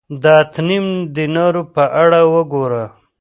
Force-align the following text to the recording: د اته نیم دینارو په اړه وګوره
د 0.21 0.25
اته 0.41 0.61
نیم 0.67 0.85
دینارو 1.15 1.61
په 1.73 1.83
اړه 2.03 2.19
وګوره 2.33 2.83